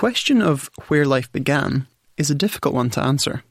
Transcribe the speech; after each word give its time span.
question 0.00 0.40
of 0.40 0.70
where 0.88 1.04
life 1.04 1.30
began 1.30 1.86
is 2.16 2.30
a 2.30 2.34
difficult 2.34 2.74
one 2.74 2.88
to 2.88 3.02
answer. 3.02 3.44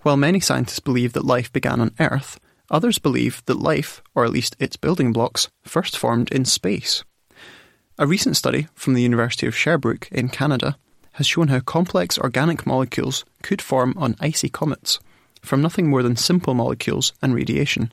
While 0.00 0.16
many 0.16 0.40
scientists 0.40 0.80
believe 0.80 1.12
that 1.12 1.24
life 1.24 1.52
began 1.52 1.80
on 1.80 1.94
Earth, 2.00 2.40
others 2.68 2.98
believe 2.98 3.44
that 3.46 3.60
life, 3.60 4.02
or 4.12 4.24
at 4.24 4.32
least 4.32 4.56
its 4.58 4.76
building 4.76 5.12
blocks, 5.12 5.48
first 5.62 5.96
formed 5.96 6.32
in 6.32 6.44
space. 6.46 7.04
A 7.96 8.08
recent 8.08 8.36
study 8.36 8.66
from 8.74 8.94
the 8.94 9.02
University 9.02 9.46
of 9.46 9.54
Sherbrooke 9.54 10.08
in 10.10 10.30
Canada 10.30 10.76
has 11.12 11.28
shown 11.28 11.46
how 11.46 11.60
complex 11.60 12.18
organic 12.18 12.66
molecules 12.66 13.24
could 13.44 13.62
form 13.62 13.94
on 13.96 14.16
icy 14.18 14.48
comets 14.48 14.98
from 15.42 15.62
nothing 15.62 15.86
more 15.88 16.02
than 16.02 16.16
simple 16.16 16.54
molecules 16.54 17.12
and 17.22 17.36
radiation. 17.36 17.92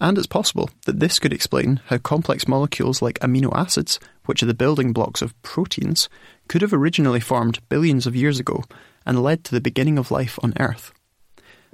And 0.00 0.16
it's 0.16 0.28
possible 0.28 0.70
that 0.86 1.00
this 1.00 1.18
could 1.18 1.32
explain 1.32 1.80
how 1.86 1.98
complex 1.98 2.46
molecules 2.46 3.02
like 3.02 3.18
amino 3.18 3.52
acids, 3.54 3.98
which 4.26 4.42
are 4.42 4.46
the 4.46 4.54
building 4.54 4.92
blocks 4.92 5.22
of 5.22 5.40
proteins, 5.42 6.08
could 6.48 6.62
have 6.62 6.72
originally 6.72 7.20
formed 7.20 7.66
billions 7.68 8.06
of 8.06 8.14
years 8.14 8.38
ago 8.38 8.62
and 9.04 9.22
led 9.22 9.42
to 9.44 9.52
the 9.52 9.60
beginning 9.60 9.98
of 9.98 10.10
life 10.10 10.38
on 10.42 10.52
Earth. 10.60 10.92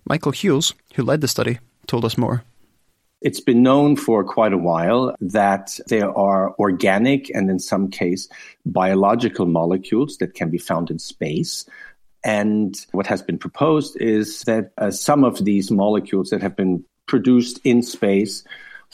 Michael 0.08 0.32
Huels, 0.32 0.74
who 0.94 1.02
led 1.02 1.20
the 1.20 1.28
study, 1.28 1.58
told 1.86 2.04
us 2.04 2.16
more. 2.16 2.44
It's 3.20 3.40
been 3.40 3.62
known 3.62 3.96
for 3.96 4.22
quite 4.22 4.52
a 4.52 4.58
while 4.58 5.14
that 5.20 5.78
there 5.88 6.16
are 6.16 6.54
organic 6.58 7.34
and 7.34 7.50
in 7.50 7.58
some 7.58 7.90
case 7.90 8.28
biological 8.66 9.46
molecules 9.46 10.18
that 10.18 10.34
can 10.34 10.50
be 10.50 10.58
found 10.58 10.90
in 10.90 10.98
space. 10.98 11.66
And 12.22 12.74
what 12.92 13.06
has 13.06 13.22
been 13.22 13.38
proposed 13.38 13.96
is 13.98 14.42
that 14.42 14.72
uh, 14.76 14.90
some 14.90 15.24
of 15.24 15.44
these 15.44 15.70
molecules 15.70 16.30
that 16.30 16.42
have 16.42 16.54
been 16.56 16.84
produced 17.06 17.60
in 17.64 17.82
space 17.82 18.44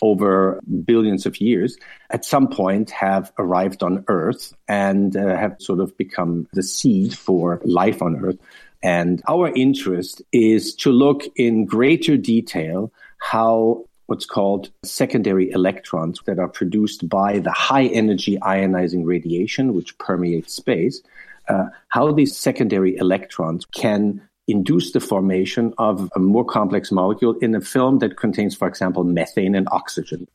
over 0.02 0.60
billions 0.84 1.26
of 1.26 1.40
years 1.40 1.76
at 2.10 2.24
some 2.24 2.48
point 2.48 2.90
have 2.90 3.32
arrived 3.38 3.82
on 3.82 4.04
Earth 4.08 4.54
and 4.68 5.16
uh, 5.16 5.36
have 5.36 5.56
sort 5.60 5.80
of 5.80 5.96
become 5.96 6.48
the 6.52 6.62
seed 6.62 7.14
for 7.14 7.60
life 7.64 8.02
on 8.02 8.16
Earth. 8.24 8.38
And 8.82 9.22
our 9.28 9.48
interest 9.54 10.22
is 10.32 10.74
to 10.76 10.90
look 10.90 11.24
in 11.36 11.66
greater 11.66 12.16
detail 12.16 12.92
how 13.18 13.84
what's 14.06 14.26
called 14.26 14.70
secondary 14.82 15.50
electrons 15.52 16.20
that 16.26 16.38
are 16.38 16.48
produced 16.48 17.08
by 17.08 17.38
the 17.38 17.52
high 17.52 17.84
energy 17.84 18.38
ionizing 18.38 19.04
radiation, 19.04 19.72
which 19.72 19.96
permeates 19.98 20.52
space, 20.52 21.00
uh, 21.48 21.66
how 21.88 22.10
these 22.10 22.36
secondary 22.36 22.96
electrons 22.96 23.64
can 23.66 24.20
induce 24.46 24.92
the 24.92 25.00
formation 25.00 25.72
of 25.78 26.10
a 26.14 26.18
more 26.18 26.44
complex 26.44 26.90
molecule 26.90 27.36
in 27.38 27.54
a 27.54 27.60
film 27.60 27.98
that 28.00 28.16
contains, 28.16 28.56
for 28.56 28.66
example, 28.68 29.04
methane 29.04 29.54
and 29.54 29.68
oxygen. 29.70 30.26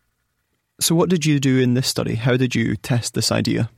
So, 0.79 0.95
what 0.95 1.09
did 1.09 1.25
you 1.25 1.39
do 1.39 1.59
in 1.59 1.73
this 1.73 1.87
study? 1.87 2.15
How 2.15 2.37
did 2.37 2.55
you 2.55 2.75
test 2.75 3.13
this 3.13 3.31
idea? 3.31 3.69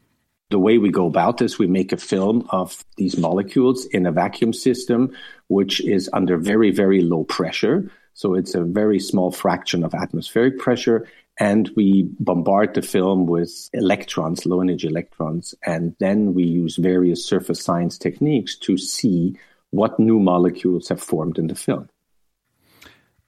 The 0.49 0.59
way 0.59 0.77
we 0.77 0.89
go 0.89 1.05
about 1.07 1.37
this, 1.37 1.59
we 1.59 1.67
make 1.67 1.91
a 1.91 1.97
film 1.97 2.47
of 2.49 2.85
these 2.95 3.17
molecules 3.17 3.85
in 3.87 4.05
a 4.05 4.11
vacuum 4.11 4.53
system, 4.53 5.13
which 5.47 5.81
is 5.81 6.09
under 6.13 6.37
very, 6.37 6.71
very 6.71 7.01
low 7.01 7.25
pressure. 7.25 7.91
So 8.13 8.33
it's 8.33 8.55
a 8.55 8.63
very 8.63 8.99
small 8.99 9.31
fraction 9.31 9.83
of 9.83 9.93
atmospheric 9.93 10.57
pressure. 10.57 11.07
And 11.39 11.69
we 11.75 12.09
bombard 12.19 12.73
the 12.73 12.81
film 12.81 13.27
with 13.27 13.69
electrons, 13.73 14.45
low 14.45 14.61
energy 14.61 14.87
electrons. 14.87 15.53
And 15.63 15.95
then 15.99 16.33
we 16.33 16.43
use 16.43 16.77
various 16.77 17.23
surface 17.23 17.61
science 17.61 17.97
techniques 17.97 18.57
to 18.59 18.77
see 18.77 19.37
what 19.77 19.99
new 19.99 20.19
molecules 20.19 20.89
have 20.89 21.01
formed 21.01 21.37
in 21.37 21.47
the 21.47 21.55
film. 21.55 21.89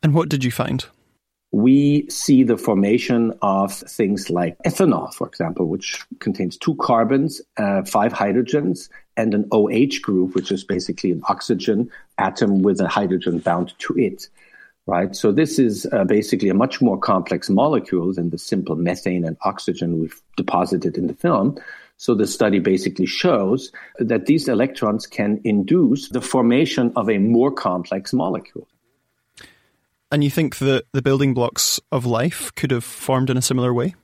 And 0.03 0.13
what 0.13 0.29
did 0.29 0.43
you 0.43 0.51
find? 0.51 0.85
We 1.51 2.07
see 2.09 2.43
the 2.43 2.57
formation 2.57 3.33
of 3.41 3.73
things 3.73 4.29
like 4.29 4.55
ethanol, 4.65 5.13
for 5.13 5.27
example, 5.27 5.65
which 5.67 6.05
contains 6.19 6.57
two 6.57 6.75
carbons, 6.75 7.41
uh, 7.57 7.83
five 7.83 8.13
hydrogens, 8.13 8.89
and 9.17 9.33
an 9.33 9.47
OH 9.51 10.01
group, 10.03 10.35
which 10.35 10.51
is 10.51 10.63
basically 10.63 11.11
an 11.11 11.21
oxygen 11.27 11.89
atom 12.19 12.61
with 12.61 12.79
a 12.79 12.87
hydrogen 12.87 13.39
bound 13.39 13.73
to 13.79 13.97
it 13.97 14.27
right? 14.89 15.15
So 15.15 15.31
this 15.31 15.59
is 15.59 15.87
uh, 15.91 16.03
basically 16.03 16.49
a 16.49 16.53
much 16.53 16.81
more 16.81 16.97
complex 16.97 17.49
molecule 17.49 18.11
than 18.13 18.31
the 18.31 18.37
simple 18.37 18.75
methane 18.75 19.23
and 19.23 19.37
oxygen 19.41 19.99
we've 19.99 20.19
deposited 20.35 20.97
in 20.97 21.07
the 21.07 21.13
film. 21.13 21.57
So 21.99 22.15
the 22.15 22.27
study 22.27 22.59
basically 22.59 23.05
shows 23.05 23.73
that 23.99 24.25
these 24.25 24.47
electrons 24.47 25.05
can 25.05 25.41
induce 25.43 26.07
the 26.07 26.21
formation 26.21 26.93
of 26.95 27.09
a 27.09 27.17
more 27.17 27.51
complex 27.51 28.13
molecule. 28.13 28.69
And 30.09 30.23
you 30.23 30.29
think 30.29 30.59
that 30.59 30.85
the 30.93 31.01
building 31.01 31.33
blocks 31.33 31.81
of 31.91 32.05
life 32.05 32.55
could 32.55 32.71
have 32.71 32.85
formed 32.85 33.29
in 33.29 33.35
a 33.35 33.41
similar 33.41 33.73
way? 33.73 33.95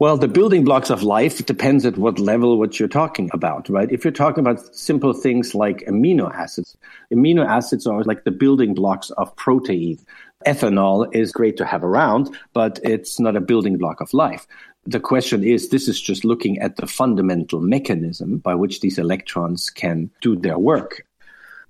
Well, 0.00 0.16
the 0.16 0.28
building 0.28 0.62
blocks 0.62 0.90
of 0.90 1.02
life 1.02 1.44
depends 1.44 1.84
at 1.84 1.98
what 1.98 2.20
level 2.20 2.56
what 2.56 2.78
you're 2.78 2.88
talking 2.88 3.30
about, 3.32 3.68
right? 3.68 3.90
If 3.90 4.04
you're 4.04 4.12
talking 4.12 4.42
about 4.42 4.72
simple 4.72 5.12
things 5.12 5.56
like 5.56 5.78
amino 5.88 6.32
acids, 6.32 6.76
amino 7.12 7.44
acids 7.44 7.84
are 7.84 8.04
like 8.04 8.22
the 8.22 8.30
building 8.30 8.74
blocks 8.74 9.10
of 9.10 9.34
protein. 9.34 9.98
Ethanol 10.46 11.12
is 11.12 11.32
great 11.32 11.56
to 11.56 11.64
have 11.64 11.82
around, 11.82 12.30
but 12.52 12.78
it's 12.84 13.18
not 13.18 13.34
a 13.34 13.40
building 13.40 13.76
block 13.76 14.00
of 14.00 14.14
life. 14.14 14.46
The 14.86 15.00
question 15.00 15.42
is, 15.42 15.70
this 15.70 15.88
is 15.88 16.00
just 16.00 16.24
looking 16.24 16.60
at 16.60 16.76
the 16.76 16.86
fundamental 16.86 17.60
mechanism 17.60 18.38
by 18.38 18.54
which 18.54 18.78
these 18.78 18.98
electrons 18.98 19.68
can 19.68 20.10
do 20.20 20.36
their 20.36 20.60
work. 20.60 21.04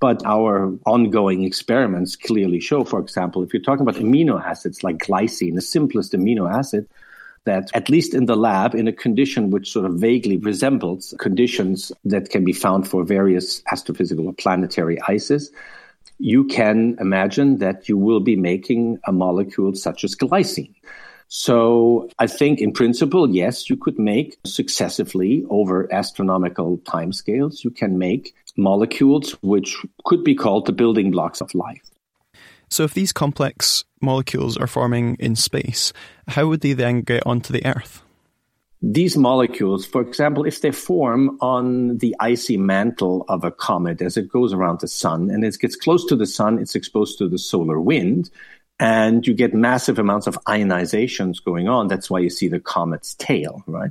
But 0.00 0.22
our 0.26 0.70
ongoing 0.84 1.44
experiments 1.44 2.14
clearly 2.14 2.60
show, 2.60 2.84
for 2.84 3.00
example, 3.00 3.42
if 3.42 3.54
you're 3.54 3.62
talking 3.62 3.88
about 3.88 4.02
amino 4.02 4.38
acids 4.44 4.84
like 4.84 4.98
glycine, 4.98 5.54
the 5.54 5.62
simplest 5.62 6.12
amino 6.12 6.52
acid, 6.52 6.86
that 7.44 7.70
at 7.74 7.88
least 7.88 8.14
in 8.14 8.26
the 8.26 8.36
lab, 8.36 8.74
in 8.74 8.88
a 8.88 8.92
condition 8.92 9.50
which 9.50 9.72
sort 9.72 9.86
of 9.86 9.94
vaguely 9.94 10.36
resembles 10.36 11.14
conditions 11.18 11.92
that 12.04 12.30
can 12.30 12.44
be 12.44 12.52
found 12.52 12.86
for 12.86 13.04
various 13.04 13.62
astrophysical 13.62 14.26
or 14.26 14.32
planetary 14.32 14.98
ices, 15.08 15.50
you 16.18 16.44
can 16.44 16.96
imagine 17.00 17.58
that 17.58 17.88
you 17.88 17.96
will 17.96 18.20
be 18.20 18.36
making 18.36 18.98
a 19.06 19.12
molecule 19.12 19.74
such 19.74 20.04
as 20.04 20.14
glycine. 20.14 20.74
So 21.28 22.08
I 22.18 22.26
think 22.26 22.60
in 22.60 22.72
principle, 22.72 23.28
yes, 23.30 23.68
you 23.68 23.76
could 23.76 23.98
make 23.98 24.38
successively 24.44 25.44
over 25.50 25.92
astronomical 25.92 26.78
timescales, 26.78 27.64
you 27.64 27.70
can 27.70 27.98
make 27.98 28.34
molecules 28.56 29.32
which 29.42 29.76
could 30.04 30.24
be 30.24 30.34
called 30.34 30.66
the 30.66 30.72
building 30.72 31.10
blocks 31.10 31.40
of 31.40 31.54
life. 31.54 31.82
So 32.68 32.84
if 32.84 32.94
these 32.94 33.12
complex 33.12 33.84
molecules 34.00 34.56
are 34.56 34.66
forming 34.66 35.16
in 35.16 35.36
space, 35.36 35.92
how 36.28 36.46
would 36.46 36.60
they 36.60 36.72
then 36.72 37.02
get 37.02 37.26
onto 37.26 37.52
the 37.52 37.64
Earth? 37.66 38.02
These 38.80 39.16
molecules, 39.16 39.84
for 39.84 40.00
example, 40.00 40.44
if 40.44 40.60
they 40.60 40.70
form 40.70 41.36
on 41.40 41.98
the 41.98 42.14
icy 42.20 42.56
mantle 42.56 43.24
of 43.28 43.42
a 43.42 43.50
comet 43.50 44.00
as 44.00 44.16
it 44.16 44.28
goes 44.28 44.52
around 44.52 44.80
the 44.80 44.86
sun 44.86 45.30
and 45.30 45.44
it 45.44 45.58
gets 45.58 45.74
close 45.74 46.04
to 46.06 46.14
the 46.14 46.26
sun, 46.26 46.58
it's 46.60 46.76
exposed 46.76 47.18
to 47.18 47.28
the 47.28 47.38
solar 47.38 47.80
wind 47.80 48.30
and 48.78 49.26
you 49.26 49.34
get 49.34 49.52
massive 49.52 49.98
amounts 49.98 50.28
of 50.28 50.38
ionizations 50.46 51.42
going 51.44 51.68
on. 51.68 51.88
That's 51.88 52.08
why 52.08 52.20
you 52.20 52.30
see 52.30 52.46
the 52.46 52.60
comet's 52.60 53.14
tail, 53.14 53.64
right? 53.66 53.90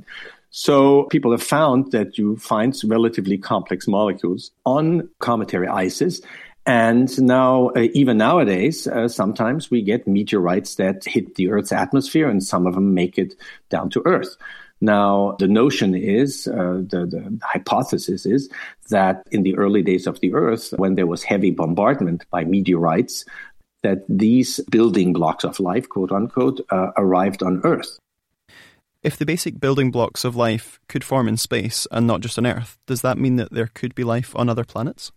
So 0.50 1.04
people 1.04 1.32
have 1.32 1.42
found 1.42 1.92
that 1.92 2.16
you 2.16 2.36
find 2.36 2.74
relatively 2.84 3.36
complex 3.36 3.86
molecules 3.86 4.50
on 4.64 5.10
cometary 5.18 5.68
ices 5.68 6.22
and 6.68 7.18
now, 7.22 7.70
uh, 7.70 7.88
even 7.94 8.18
nowadays, 8.18 8.86
uh, 8.86 9.08
sometimes 9.08 9.70
we 9.70 9.80
get 9.80 10.06
meteorites 10.06 10.74
that 10.74 11.02
hit 11.06 11.36
the 11.36 11.48
Earth's 11.48 11.72
atmosphere, 11.72 12.28
and 12.28 12.44
some 12.44 12.66
of 12.66 12.74
them 12.74 12.92
make 12.92 13.16
it 13.16 13.34
down 13.70 13.88
to 13.88 14.02
Earth. 14.04 14.36
Now, 14.82 15.34
the 15.38 15.48
notion 15.48 15.94
is, 15.94 16.46
uh, 16.46 16.82
the, 16.86 17.06
the 17.06 17.38
hypothesis 17.42 18.26
is 18.26 18.50
that 18.90 19.26
in 19.30 19.44
the 19.44 19.56
early 19.56 19.82
days 19.82 20.06
of 20.06 20.20
the 20.20 20.34
Earth, 20.34 20.74
when 20.76 20.94
there 20.94 21.06
was 21.06 21.22
heavy 21.22 21.50
bombardment 21.50 22.26
by 22.30 22.44
meteorites, 22.44 23.24
that 23.82 24.04
these 24.06 24.60
building 24.70 25.14
blocks 25.14 25.44
of 25.44 25.58
life, 25.60 25.88
quote 25.88 26.12
unquote, 26.12 26.60
uh, 26.68 26.90
arrived 26.98 27.42
on 27.42 27.62
Earth. 27.64 27.98
If 29.02 29.16
the 29.16 29.24
basic 29.24 29.58
building 29.58 29.90
blocks 29.90 30.22
of 30.22 30.36
life 30.36 30.80
could 30.86 31.02
form 31.02 31.28
in 31.28 31.38
space 31.38 31.86
and 31.90 32.06
not 32.06 32.20
just 32.20 32.36
on 32.36 32.44
Earth, 32.44 32.76
does 32.86 33.00
that 33.00 33.16
mean 33.16 33.36
that 33.36 33.52
there 33.52 33.70
could 33.72 33.94
be 33.94 34.04
life 34.04 34.36
on 34.36 34.50
other 34.50 34.64
planets? 34.64 35.12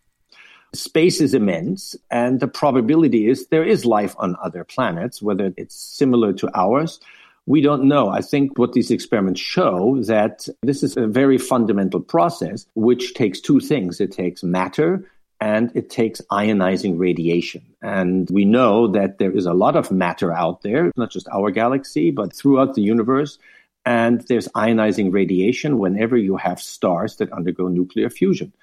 Space 0.73 1.19
is 1.19 1.33
immense, 1.33 1.97
and 2.09 2.39
the 2.39 2.47
probability 2.47 3.29
is 3.29 3.47
there 3.47 3.63
is 3.63 3.85
life 3.85 4.15
on 4.17 4.37
other 4.41 4.63
planets, 4.63 5.21
whether 5.21 5.53
it's 5.57 5.75
similar 5.75 6.31
to 6.33 6.49
ours. 6.57 6.99
We 7.45 7.59
don't 7.59 7.85
know. 7.85 8.07
I 8.09 8.21
think 8.21 8.57
what 8.57 8.71
these 8.71 8.91
experiments 8.91 9.41
show 9.41 10.01
that 10.03 10.47
this 10.61 10.83
is 10.83 10.95
a 10.95 11.07
very 11.07 11.37
fundamental 11.37 11.99
process 11.99 12.65
which 12.75 13.13
takes 13.15 13.41
two 13.41 13.59
things. 13.59 13.99
It 13.99 14.11
takes 14.11 14.43
matter 14.43 15.05
and 15.41 15.71
it 15.75 15.89
takes 15.89 16.21
ionizing 16.31 16.99
radiation. 16.99 17.65
And 17.81 18.29
we 18.29 18.45
know 18.45 18.87
that 18.89 19.17
there 19.17 19.31
is 19.31 19.47
a 19.47 19.53
lot 19.53 19.75
of 19.75 19.91
matter 19.91 20.31
out 20.31 20.61
there, 20.61 20.91
not 20.95 21.09
just 21.09 21.27
our 21.29 21.49
galaxy, 21.49 22.11
but 22.11 22.31
throughout 22.31 22.75
the 22.75 22.83
universe. 22.83 23.39
And 23.83 24.21
there's 24.27 24.47
ionizing 24.49 25.11
radiation 25.11 25.79
whenever 25.79 26.15
you 26.15 26.37
have 26.37 26.61
stars 26.61 27.15
that 27.17 27.33
undergo 27.33 27.67
nuclear 27.67 28.11
fusion. 28.11 28.53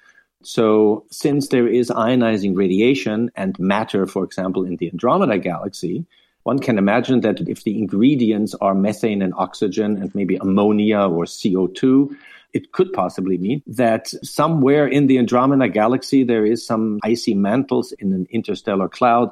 So, 0.41 1.05
since 1.11 1.49
there 1.49 1.67
is 1.67 1.89
ionizing 1.89 2.55
radiation 2.55 3.29
and 3.35 3.59
matter, 3.59 4.07
for 4.07 4.23
example, 4.23 4.63
in 4.63 4.77
the 4.77 4.89
Andromeda 4.89 5.37
galaxy, 5.37 6.05
One 6.43 6.59
can 6.59 6.77
imagine 6.77 7.21
that 7.21 7.41
if 7.41 7.63
the 7.63 7.77
ingredients 7.77 8.55
are 8.61 8.73
methane 8.73 9.21
and 9.21 9.33
oxygen 9.37 10.01
and 10.01 10.13
maybe 10.15 10.37
ammonia 10.37 11.01
or 11.01 11.25
CO2, 11.25 12.15
it 12.53 12.71
could 12.71 12.91
possibly 12.93 13.37
mean 13.37 13.61
that 13.67 14.07
somewhere 14.23 14.87
in 14.87 15.07
the 15.07 15.19
Andromeda 15.19 15.69
galaxy 15.69 16.23
there 16.23 16.45
is 16.45 16.65
some 16.65 16.99
icy 17.03 17.35
mantles 17.35 17.91
in 17.99 18.13
an 18.13 18.25
interstellar 18.31 18.89
cloud 18.89 19.31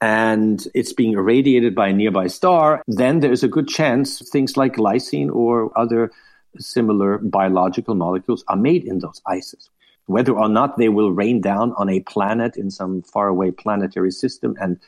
and 0.00 0.66
it's 0.74 0.94
being 0.94 1.12
irradiated 1.12 1.74
by 1.74 1.88
a 1.88 1.92
nearby 1.92 2.26
star, 2.26 2.82
then 2.88 3.20
there's 3.20 3.44
a 3.44 3.48
good 3.48 3.68
chance 3.68 4.28
things 4.30 4.56
like 4.56 4.76
lysine 4.76 5.30
or 5.30 5.70
other 5.78 6.10
similar 6.58 7.18
biological 7.18 7.94
molecules 7.94 8.42
are 8.48 8.56
made 8.56 8.84
in 8.84 8.98
those 8.98 9.20
ices. 9.26 9.70
Whether 10.10 10.32
or 10.32 10.48
not 10.48 10.76
they 10.76 10.88
will 10.88 11.12
rain 11.12 11.40
down 11.40 11.72
on 11.76 11.88
a 11.88 12.00
planet 12.00 12.56
in 12.56 12.68
some 12.72 13.02
faraway 13.02 13.52
planetary 13.52 14.10
system 14.10 14.56
and 14.60 14.80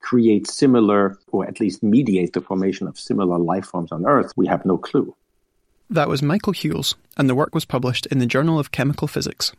create 0.00 0.46
similar, 0.46 1.18
or 1.28 1.46
at 1.46 1.60
least 1.60 1.82
mediate 1.82 2.34
the 2.34 2.42
formation 2.42 2.86
of 2.86 2.98
similar 2.98 3.38
life 3.38 3.64
forms 3.64 3.90
on 3.90 4.04
Earth, 4.04 4.34
we 4.36 4.46
have 4.48 4.66
no 4.66 4.76
clue. 4.76 5.16
That 5.88 6.10
was 6.10 6.20
Michael 6.22 6.52
Huels, 6.52 6.94
and 7.16 7.26
the 7.26 7.34
work 7.34 7.54
was 7.54 7.64
published 7.64 8.04
in 8.06 8.18
the 8.18 8.26
Journal 8.26 8.58
of 8.58 8.70
Chemical 8.70 9.08
Physics. 9.08 9.52